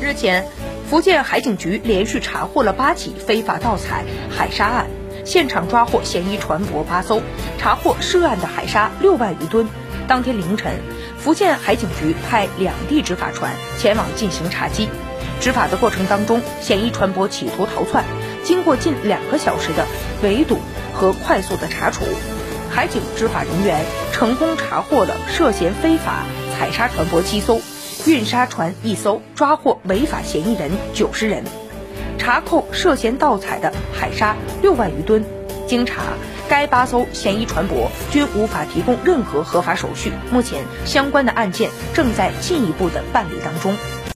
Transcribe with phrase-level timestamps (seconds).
[0.00, 0.46] 日前，
[0.88, 4.86] 福建海警局连续查获了八起非法盗采海沙案，
[5.26, 7.20] 现场抓获嫌疑船舶八艘，
[7.58, 9.66] 查获涉案的海沙六万余吨。
[10.08, 10.72] 当天凌晨，
[11.18, 14.88] 福建海警局派两地执法船前往进行查缉。
[15.38, 18.02] 执法的过程当中，嫌疑船舶企图逃窜，
[18.42, 19.86] 经过近两个小时的
[20.22, 20.58] 围堵
[20.94, 22.06] 和快速的查处，
[22.70, 26.24] 海警执法人员成功查获了涉嫌非法
[26.58, 27.60] 采沙船舶七艘。
[28.06, 31.44] 运沙船一艘，抓获违法嫌疑人九十人，
[32.18, 35.24] 查扣涉嫌盗采的海沙六万余吨。
[35.66, 36.02] 经查，
[36.48, 40.12] 该八艘嫌疑船舶均无法提供任何合法手续。
[40.32, 43.72] 目前，相关的案件正在进一步的办理当中。